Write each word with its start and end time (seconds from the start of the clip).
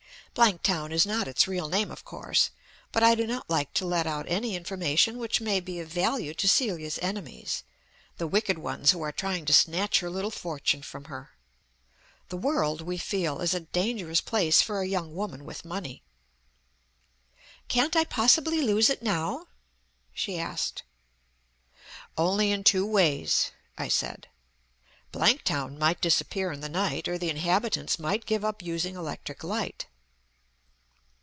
Blanktown 0.33 0.93
is 0.93 1.05
not 1.05 1.27
its 1.27 1.45
real 1.45 1.67
name, 1.67 1.91
of 1.91 2.05
course; 2.05 2.51
but 2.93 3.03
I 3.03 3.15
do 3.15 3.27
not 3.27 3.49
like 3.49 3.73
to 3.73 3.85
let 3.85 4.07
out 4.07 4.29
any 4.29 4.55
information 4.55 5.17
which 5.17 5.41
may 5.41 5.59
be 5.59 5.81
of 5.81 5.89
value 5.89 6.33
to 6.35 6.47
Celia's 6.47 6.97
enemies 7.01 7.65
the 8.17 8.27
wicked 8.27 8.57
ones 8.57 8.91
who 8.91 9.01
are 9.01 9.11
trying 9.11 9.43
to 9.47 9.53
snatch 9.53 9.99
her 9.99 10.09
little 10.09 10.31
fortune 10.31 10.83
from 10.83 11.05
her. 11.05 11.31
The 12.29 12.37
world, 12.37 12.79
we 12.79 12.97
feel, 12.97 13.41
is 13.41 13.53
a 13.53 13.59
dangerous 13.59 14.21
place 14.21 14.61
for 14.61 14.79
a 14.79 14.87
young 14.87 15.13
woman 15.13 15.43
with 15.43 15.65
money. 15.65 16.01
"Can't 17.67 17.97
I 17.97 18.05
possibly 18.05 18.61
lose 18.61 18.89
it 18.89 19.03
now?" 19.03 19.47
she 20.13 20.39
asked. 20.39 20.83
"Only 22.17 22.51
in 22.53 22.63
two 22.63 22.85
ways," 22.85 23.51
I 23.77 23.89
said. 23.89 24.29
"Blanktown 25.11 25.77
might 25.77 25.99
disappear 25.99 26.53
in 26.53 26.61
the 26.61 26.69
night, 26.69 27.09
or 27.09 27.17
the 27.17 27.29
inhabitants 27.29 27.99
might 27.99 28.25
give 28.25 28.45
up 28.45 28.61
using 28.63 28.95
electric 28.95 29.43
light." 29.43 29.87